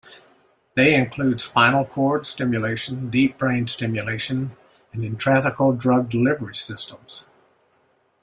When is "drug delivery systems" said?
5.77-7.27